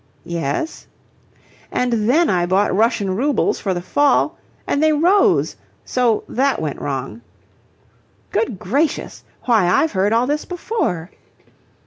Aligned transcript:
"Yes?" 0.25 0.87
"And 1.71 2.09
then 2.09 2.27
I 2.27 2.47
bought 2.47 2.75
Russian 2.75 3.15
Roubles 3.15 3.59
for 3.59 3.71
the 3.71 3.83
fall, 3.83 4.35
and 4.65 4.81
they 4.81 4.91
rose. 4.91 5.57
So 5.85 6.23
that 6.27 6.59
went 6.59 6.81
wrong." 6.81 7.21
"Good 8.31 8.57
gracious! 8.57 9.23
Why, 9.43 9.67
I've 9.67 9.91
heard 9.91 10.11
all 10.11 10.25
this 10.25 10.43
before." 10.43 11.11